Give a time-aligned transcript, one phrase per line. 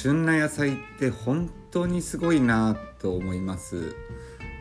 [0.00, 3.96] 旬な野菜って本当にすごいなと思います。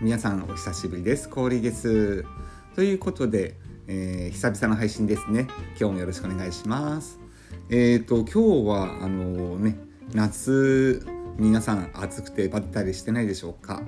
[0.01, 1.29] 皆さんお久しぶりです。
[1.29, 2.25] 氷です。
[2.73, 3.55] ということで、
[3.85, 5.45] えー、久々の配信ですね。
[5.79, 7.19] 今日もよろしくお願いします。
[7.69, 9.77] えっ、ー、と今日はあのね
[10.11, 11.05] 夏
[11.37, 13.83] 皆さん暑くてバッタリしてないでしょうか。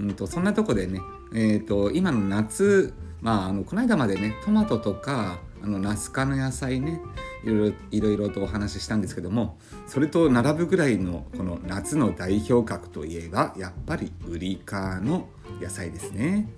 [0.00, 1.00] うんとそんなとこでね
[1.32, 7.00] えっ、ー、と今の夏まああのこの間までねトマトとかあのナス科の野菜ね
[7.44, 15.28] いろいろとお話ししたんですけどもそれと並ぶぐらいのこの夏の代表格といえばやっぱりウリ科の
[15.60, 16.48] 野菜ですね。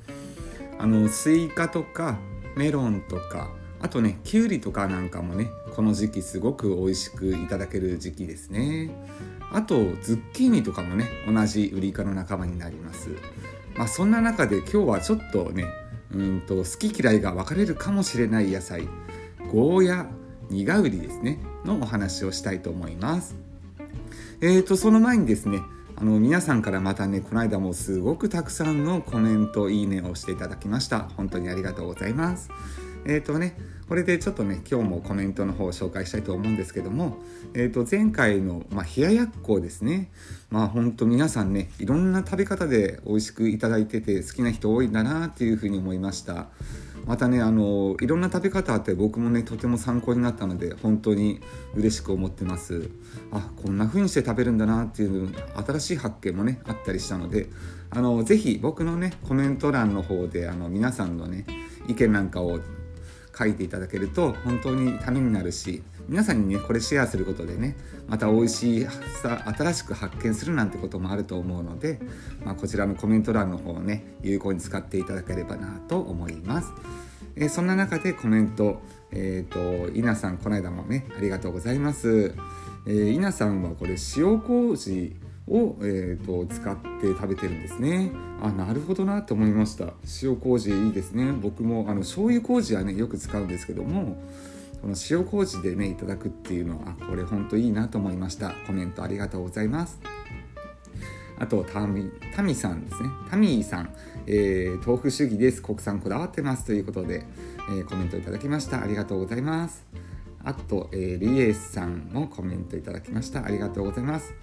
[0.78, 2.19] あのスイカとか
[2.56, 3.50] メロンとか
[3.81, 8.91] あとねきゅうりとかなんかもねこの時期すごく美味しくいただける時期ですね。
[9.53, 13.11] あとズッキーニとかもね同じウリ科の仲間になります。
[13.77, 15.66] まあそんな中で今日はちょっとね
[16.14, 18.88] うんと好き嫌いが分かれるかもしれない野菜。
[19.50, 20.06] ゴーヤ
[20.50, 21.38] 苦ウリですね。
[21.64, 23.36] のお話をしたいと思います。
[24.41, 25.60] えーとその前にですね
[25.96, 31.08] あの皆さんからまたねこの間もすごくたくさんのコメントいいねをしていただきました。
[31.16, 32.50] 本当にありがとうございます。
[33.05, 33.56] えっ、ー、とね
[33.89, 37.19] これでちょっとね今日もコメントの方を紹介したいと思うんですけども、
[37.53, 40.11] えー、と前回の、まあ、冷ややっこですね。
[40.50, 46.47] まあ本当皆さんねいろんな食べ方で美味しくいただいてて好きな人多いんだなっていうふうに思いました。
[47.05, 51.41] またねあのいろんな食べ方って僕もねとても参考になったので本当に
[51.75, 52.89] 嬉しく思ってます。
[53.31, 55.34] あこんな風にして食べるんだなっていう
[55.66, 57.48] 新しい発見もねあったりしたので
[57.91, 61.44] あのぜひ僕のねコメント欄の方であの皆さんのね
[61.88, 62.60] 意見なんかを
[63.42, 67.76] 書いていただけると本当にためになるし皆さんにねこれシェアすることでね
[68.06, 68.86] また美味しい
[69.22, 72.00] さ新しく発見するなんてこともあると思うので、
[72.44, 76.72] まあ、こちらのコメント欄の方をね有効に使っていただければなと思います。
[77.34, 82.34] え、そんな中でコメント、えっ、ー、と稲さんこの間もねありがとうございます。
[82.86, 85.16] えー、稲さんはこれ塩麹
[85.48, 88.12] を、えーと、使って食べてるんですね。
[88.41, 89.94] あなるほどなと思いました。
[90.22, 91.32] 塩麹いいですね。
[91.32, 94.22] 僕もあの醤油麹はねよく使うんですけども
[94.81, 98.52] この塩麹でねいただくっていうのはこれほんといいなと思いました。
[98.66, 100.00] コメントありがとうございます。
[101.38, 103.08] あとタミタミさんですね。
[103.31, 103.91] タミーさん、
[104.26, 105.62] えー、豆腐主義です。
[105.62, 106.64] 国産こだわってます。
[106.64, 107.25] ということで、
[107.70, 108.82] えー、コメントいただきました。
[108.82, 109.84] ありがとうございます。
[110.44, 113.44] あと、えー、リエさんもコメントいただきました。
[113.44, 114.34] ありがとうございます。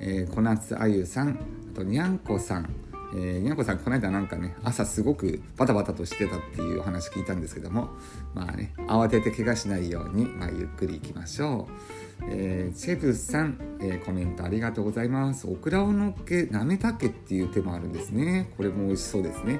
[0.00, 1.38] えー、小夏あゆさん
[1.72, 2.68] あとにゃんこさん。
[3.14, 7.88] えー、にゃんこさんこの間なんかね朝すごくバタバタとしてたっていうお話聞いたんですけども
[8.34, 11.68] まあね慌てて怪我しないように、まあ、ゆっくりいきましょ
[12.20, 15.46] う、えー、チェブさん、えー、コメントありがとうございます。
[15.46, 18.52] オクラをのっけなめたけっていう手もあるんですね。
[18.58, 19.58] これも美味しそうですね。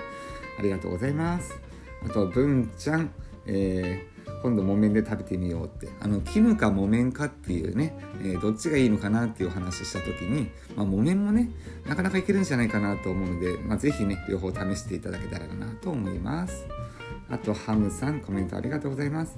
[0.58, 1.58] ありがとうございます。
[2.04, 3.10] あと文ちゃん、
[3.46, 5.88] えー今度木綿で食べてみようって。
[6.00, 11.50] あの絹か木綿かっていうね、えー、どっちがいいのかなっていうお話した時に、まあ、木綿もね
[11.86, 16.66] なかなかいけるんじゃないかなと思うので、まあ、是非ね両方試していただけたらなと思います。
[17.30, 19.36] あとハムさんコメントありがとうございます、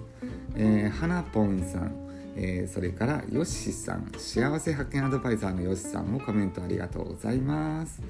[0.55, 2.11] えー、はなぽんさん。
[2.37, 4.13] えー、それからよしさん。
[4.17, 8.01] 幸せ発見アドバイザーのよしさんもコメントありがとうございます。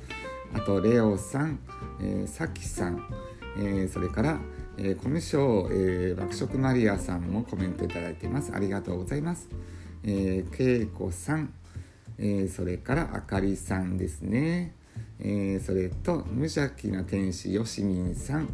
[0.52, 1.58] あとレオさん、
[2.00, 3.02] えー、さきさん、
[3.58, 4.38] えー、それから
[4.78, 8.52] えー、コミュ障、えー、爆食マリアさんもコメントいただいています。
[8.54, 9.48] ありがとうございます。
[10.04, 11.52] えー、けいこさん、
[12.18, 14.74] えー、それからあかりさんですね。
[15.18, 18.48] えー、それと無邪気な天使よしみんさん、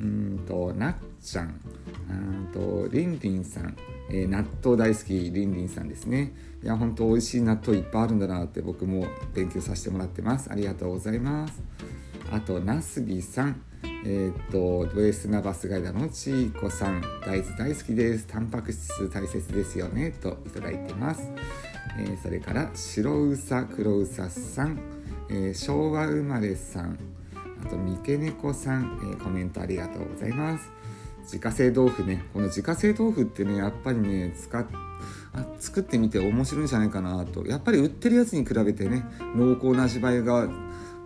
[0.00, 1.60] うんとなっちゃん、
[2.08, 3.76] うんとりんりんさん、
[4.10, 6.32] えー、納豆大好きりんりんさんですね。
[6.62, 10.50] いや本当美味しい納豆いっぱいあるんだなって僕も勉強させてもらってます。
[10.50, 11.62] ありがとうございます。
[12.32, 13.62] あとなすびさん。
[14.04, 18.26] えっ、とド S なバスガイドのちーこさん大豆大好きです。
[18.26, 20.10] タンパク質大切ですよね。
[20.10, 21.30] といただいてます、
[21.98, 24.80] えー、それから白うさ黒うささん、
[25.28, 26.98] えー、昭和生まれさん。
[27.62, 30.70] あと三毛猫さん、えー、コメントありがとうございます。
[31.24, 32.24] 自家製豆腐ね。
[32.32, 34.66] この自家製豆腐ってねやっぱりね使っ
[35.32, 37.46] あ作ってみて面白いんじゃないかなと。
[37.46, 39.04] やっぱり売ってるやつに比べてね
[39.36, 40.48] 濃厚な味わいが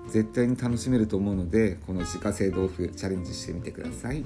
[0.08, 4.24] 絶対に楽しめると思うのでこの自家製豆腐チャレンジしてみてください。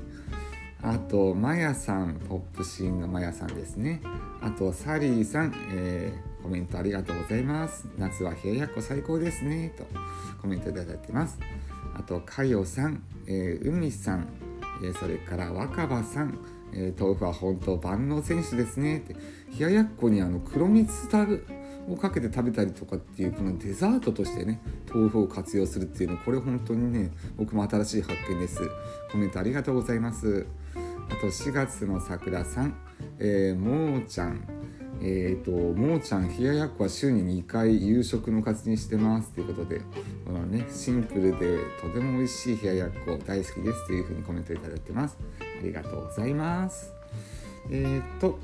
[0.81, 4.01] あとマヤさんポップシーンのマヤさんですね。
[4.41, 7.89] あとサリーさん、えー、コメントありがとうございます。
[7.99, 9.75] 夏は冷ややっこ最高ですね。
[9.77, 9.85] と
[10.41, 11.39] コメントいただいてます。
[11.95, 14.29] あとかよさん、えー、海さん、
[14.85, 16.39] えー、それから若葉さん
[16.73, 18.99] えー、豆腐は本当万能選手ですね。
[18.99, 19.15] って
[19.59, 21.09] 冷ややっこにあの黒蜜
[21.89, 24.61] をかけて食べたりとかっていうこのデザートとしてね
[24.93, 28.61] 豆腐を活用するっていうのこれ本当にね僕も新しい発見です
[29.11, 30.47] コメントありがとうございます
[31.11, 32.77] あと4月の桜さん、
[33.19, 34.47] えー、もーちゃん、
[35.01, 39.81] え、ー、と、もーちゃん、冷ややっこは週に2回夕食の活にしてますということで、
[40.27, 45.17] このね、シンプルでとても美味しい冷ややっこ大好きですというふうにコメントいただいてます。
[45.41, 46.93] ありがとうございます。
[47.71, 48.39] えっ、ー、と、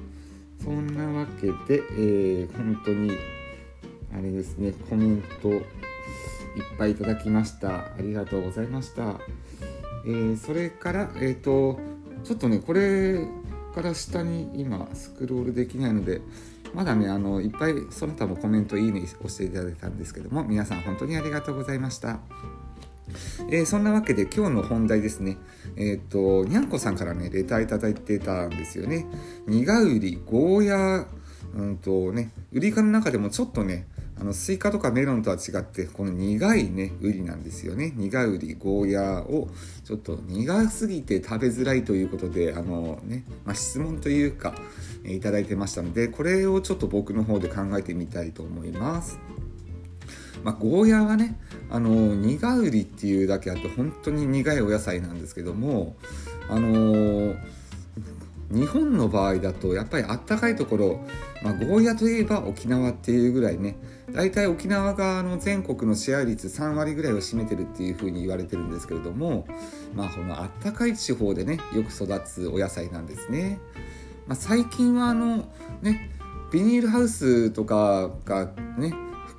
[0.62, 3.10] そんなわけで、えー、本当に、
[4.12, 5.62] あれですね、コメントいっ
[6.78, 7.86] ぱいいただきました。
[7.86, 9.18] ありがとうございました。
[10.06, 11.78] えー、それから、えっ、と、
[12.22, 13.26] ちょっとね、これ、
[13.74, 16.20] から下に今スクロールできないので
[16.72, 22.20] まだねあのいっぱいその他もコメントいいね押していただいたんですけども皆さん本当にありがとうございました。
[23.50, 25.36] えー、そんなわけで今日の本題ですね。
[25.76, 29.06] えっ、と、にゃんこさんからね、レターいただいてたんですよね。
[29.46, 31.06] 苦ウリ、ゴーヤー
[31.54, 33.86] うんとね、ウリ科の中でもちょっとね、
[34.20, 39.48] あのスイカとかメロンとは違ってこの苦いねウリなんですよね苦ウリゴーヤーを
[39.84, 44.54] ちょっと苦すぎて食べづらいということであのね、まあ、質問というか、
[45.04, 49.18] え、いただいてましたのでこれをちょっと僕の方で考えてみたいと思います
[50.44, 51.38] まあ、ゴーヤーはね
[51.70, 55.96] あの苦ウリっていうだけあって本当に苦いお野菜なんですけども
[56.48, 57.34] あの
[58.50, 61.00] 日本の場合だとやっぱりあったかいところ、
[61.42, 63.76] まあ、ゴーヤといえば沖縄っていうぐらいね
[64.12, 69.46] 大体沖縄がの全国のシェア率3割ぐらいを占めてるっていうふうに言われてるんですけれども
[69.94, 73.58] まあこのあったかい地方でねよく育つお野菜なんですね。
[74.26, 75.48] まあ、最近はあの
[75.82, 76.10] ね
[76.52, 78.94] ビニールハウスとかがね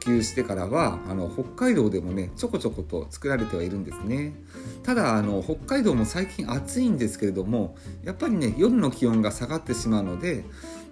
[0.06, 4.34] 及してからはあの北海道でもねちょこちょこと作られてはいるんですね
[4.84, 10.44] ただあの北海道も最近暑いんですけれどもやっぱりね夜の気温が下がってしまうので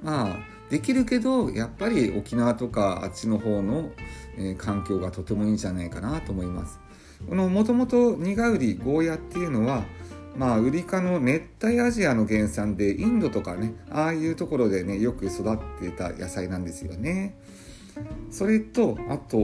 [0.01, 0.38] まあ
[0.69, 3.92] できるけどやっぱり沖縄とかあっちの方の、
[4.38, 6.80] えー、環境がとてもいいんじゃないかなと思います
[7.30, 9.83] このもともと苦売りゴーヤっていうのは
[10.36, 17.36] まあ、ウリ科の熱帯アジアの原産でインドとかねああいうところでねよく育ってた野菜なんですよね。
[18.30, 19.38] それとあと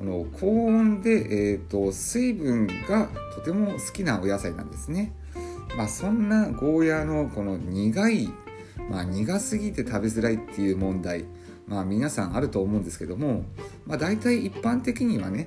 [0.00, 1.10] この高温で、
[1.52, 5.12] えーと、水分がとても好きなお野菜なんですね。
[5.76, 8.28] まあ、そんなゴーヤーのこの苦い、
[8.90, 11.26] まあ、苦すぎて食べづらいっていう問題、
[11.66, 13.44] まあ、皆さんあると思うんですけども、
[13.86, 15.46] まあ、大体一般的にはね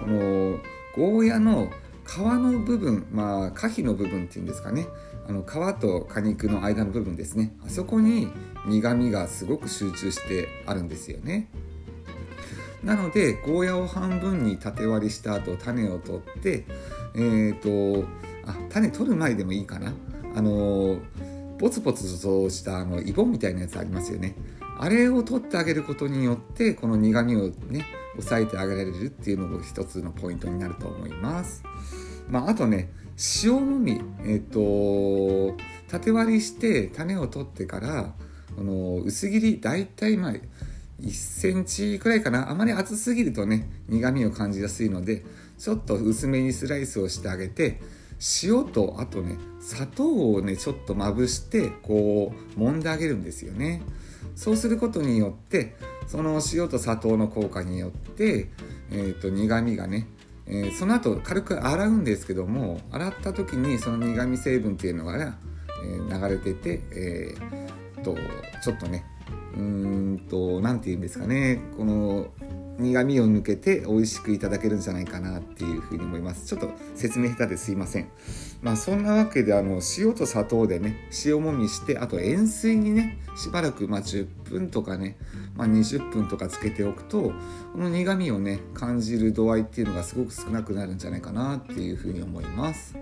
[0.00, 0.58] この
[0.94, 1.70] ゴーヤの
[2.06, 4.86] 皮の部分、まあ、果皮の部分っていうんですかね
[5.26, 8.28] あの皮と果肉の間の部分ですねあそこに
[8.66, 11.48] 苦みがすごく集中してあるんですよね。
[12.84, 16.64] なのでゴーヤを半分に縦割りした後種を取って
[17.14, 18.06] え、ー、と
[18.46, 19.92] あ種取る前でもいいかな。
[20.36, 20.98] あの
[21.58, 24.36] ポツポツとしたあのイボみたいなやつありますよね。
[24.78, 31.62] あれを取ってあげることによってこの苦みをね抑えてあげられるっていうのが一つのポイントになると思います。
[32.28, 32.90] まああとね
[33.44, 33.92] 塩もみ。
[33.92, 35.56] えっ、ー、と
[35.88, 38.14] 縦割りして種を取ってから
[38.56, 40.34] この薄切り大体まあ
[41.00, 42.50] 1センチくらいかな。
[42.50, 45.24] あまり厚すぎるとね苦みを感じやすいので
[45.58, 47.80] ちょっと薄めにスライスをしてあげて
[48.42, 53.82] 塩とあとね砂糖をねちょっとまぶしてこう揉んであげるんですよね。
[54.36, 58.48] そうすることによってその塩と砂糖の効果によって、
[58.90, 60.08] えーと、苦みがね、
[60.46, 65.32] えー、その後軽く洗うんですけども洗った時にその苦み成分っていうのがね、
[65.84, 68.16] えー、流れてて、えー、と
[68.62, 69.04] ちょっとね
[69.56, 71.60] うんと何て言うんですかね。
[71.76, 72.28] この
[72.78, 76.46] 苦みを抜けて美味しくいただけるんじゃないかなっていうふうに思います。
[76.46, 78.08] ちょっと説明下手ですいません。
[78.62, 85.16] まあそんなわけであの塩と砂糖でね塩もみしてあと塩水にねしばらくま10分とかね、
[85.54, 87.32] まあ、20分とかつけておくと
[87.72, 92.96] この苦みをね感じる度合いっていうのがすごく少なくなるんじゃないかなっていうふうに思います、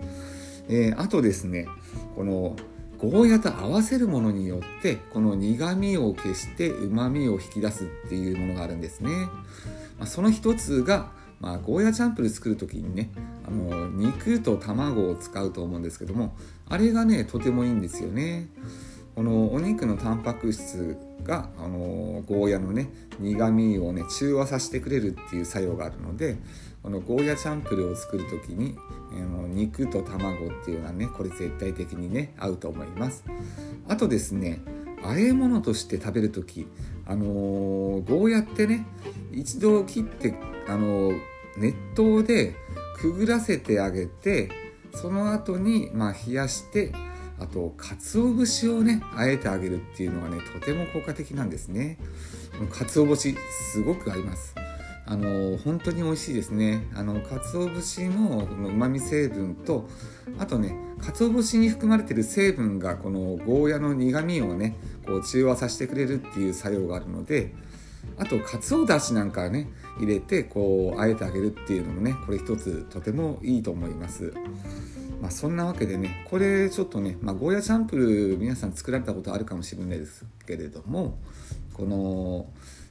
[0.69, 1.69] えー、あとですね
[2.17, 2.57] この
[3.03, 9.11] ゴーヤと合わせるものによってこの苦みを消して旨味を引き出すっていうものがあるんですね、
[9.99, 13.11] まあ、その一つが、まあ、ゴーヤチャンプル作る時にね
[13.45, 16.37] あの肉と卵を使うと思うんですけども
[16.69, 18.49] あれがねとてもいいんですよね。
[19.15, 22.89] このお肉のタンパク質があのゴーヤのね
[23.19, 26.37] 苦みをね中和させてくれるっていう作用があるので
[26.83, 28.77] このゴーヤチャンプルを作る時に
[29.43, 33.25] の肉と卵っていうのはねこれ絶対的にね合うと思います。
[33.89, 34.61] あとですね
[35.03, 36.67] 和え物として食べる時
[37.07, 38.87] あのー、ゴーヤってね
[39.33, 40.35] 一度切って
[40.69, 41.21] あのー、
[41.57, 42.55] 熱湯で
[42.97, 44.49] くぐらせてあげて
[44.95, 46.93] その後にまあ冷やして
[47.43, 51.99] あと鰹節をねあえてあげるっていうのがねとても効果的なんですね。
[52.71, 53.37] 鰹節
[53.73, 54.55] すごく合います。
[55.05, 56.87] あの本当に美味しいですね。
[56.95, 59.89] あの鰹節のうまみ成分と
[60.39, 67.53] あとね鰹節に含まれてる成分がこのゴーヤの苦みをねこう中和させてくれるっていう作用があるので
[68.19, 69.69] あとかつおだしなんかね
[69.99, 74.33] 入れてこうあえてあげるっていうのもねこれ一つとてもいいと思います。
[75.21, 81.17] まあ、そんなわけでねこれちょっとね、まあ、ゴーヤチャンプル皆さん作られたことあるかもしれないですけれども
[81.75, 82.47] この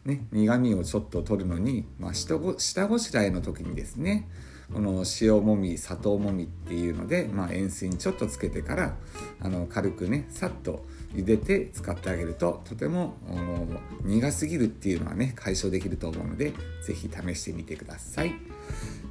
[0.05, 4.29] ね苦みをちょっと取るのに、まあ、下ご下ごしらえの時にですね
[4.73, 8.95] この塩もみ砂糖もみっていうので、まあ、塩水にちょっとつけてから
[9.41, 13.15] あの軽くねさっと茹でて使ってあげるととても
[14.03, 18.33] 苦すぎるっていうのはね解消できると思うので是非試してみてください、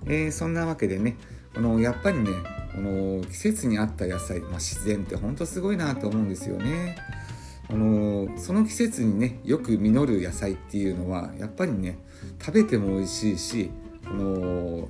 [0.06, 1.16] えー、そんなわけでね
[1.54, 2.30] このやっぱりね
[2.74, 6.96] この季節に合った野菜、まあ、自然ってほんとすごいなと思うんですよね。
[7.68, 11.98] あのその季節にねよく実る野菜っていうのはやっぱりね
[12.40, 13.70] 食べても美味しいし
[14.04, 14.88] この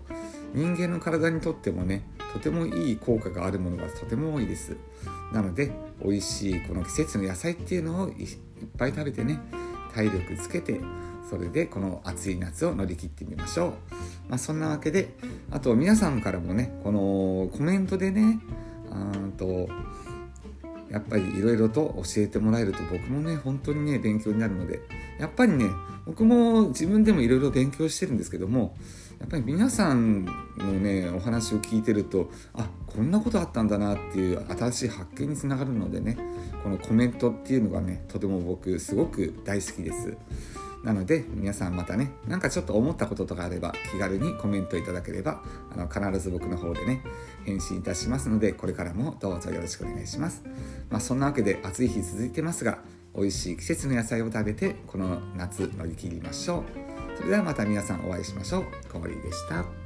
[0.54, 2.02] 人間の体にとってもね
[2.32, 4.76] とてもいい効果があるものがとても多いです。
[5.32, 5.70] なので
[6.02, 8.38] 美味しいこの季節の野菜っていうのをいっ
[8.76, 9.40] ぱい食べてね
[9.94, 10.80] 体力つけて
[11.28, 13.72] それでこの暑い夏を乗り切ってみましょう、
[14.28, 15.14] まあ、そんなわけで
[15.50, 18.40] あと皆さんからもねこのコメントでね
[18.90, 19.68] あと
[20.90, 24.80] やっぱりいろいろと教えてもらえると僕もね本当にね勉強になるので
[25.20, 25.66] やっぱりね
[26.04, 28.74] 僕も自分でもいろいろ勉強してるんですけども
[29.20, 36.16] やっぱり皆さんのねお話を聞いてるとあこんなことあったんだなっていう新しい発見につながるのでね
[36.62, 40.16] このコメントっていうのがねとても僕すごく大好きです。
[40.82, 47.02] なので皆さんまたねなんかちょっと思ったこととかあれば気軽にコメントいただければあの必ず僕の方でね
[47.44, 50.42] 返信いたしますのでこれからもどうぞよろしくお願いします、
[50.88, 52.78] まあ、そんなわけで暑い日続いてますが
[53.14, 56.89] 美味しい季節の野菜を食べてこの夏乗り切りましょう
[57.20, 58.88] それではまた皆さんお会いしましょう。
[58.88, 59.79] かわりでした。